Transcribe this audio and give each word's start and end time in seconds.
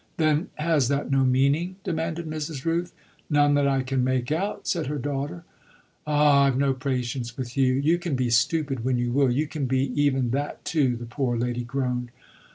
"Then 0.17 0.49
has 0.55 0.87
that 0.87 1.11
no 1.11 1.23
meaning?" 1.23 1.75
demanded 1.83 2.25
Mrs. 2.27 2.65
Rooth. 2.65 2.91
"None 3.29 3.53
that 3.53 3.67
I 3.67 3.83
can 3.83 4.03
make 4.03 4.31
out," 4.31 4.65
said 4.65 4.87
her 4.87 4.97
daughter. 4.97 5.43
"Ah 6.07 6.45
I've 6.45 6.57
no 6.57 6.73
patience 6.73 7.37
with 7.37 7.55
you: 7.55 7.73
you 7.73 7.99
can 7.99 8.15
be 8.15 8.31
stupid 8.31 8.83
when 8.83 8.97
you 8.97 9.11
will 9.11 9.29
you 9.29 9.45
can 9.45 9.67
be 9.67 9.91
even 10.01 10.31
that 10.31 10.65
too!" 10.65 10.95
the 10.95 11.05
poor 11.05 11.37
lady 11.37 11.63
groaned. 11.63 12.09